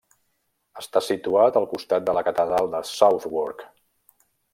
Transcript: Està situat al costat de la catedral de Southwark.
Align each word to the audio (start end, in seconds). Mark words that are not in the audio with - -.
Està 0.83 1.01
situat 1.07 1.59
al 1.61 1.67
costat 1.73 2.07
de 2.07 2.15
la 2.19 2.23
catedral 2.29 2.71
de 2.77 2.81
Southwark. 2.93 3.63